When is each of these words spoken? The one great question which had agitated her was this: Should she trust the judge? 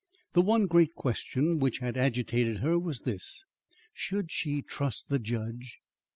The 0.33 0.41
one 0.41 0.65
great 0.65 0.95
question 0.95 1.59
which 1.59 1.77
had 1.77 1.95
agitated 1.95 2.57
her 2.57 2.79
was 2.79 3.01
this: 3.01 3.43
Should 3.93 4.31
she 4.31 4.63
trust 4.63 5.09
the 5.09 5.19
judge? 5.19 5.77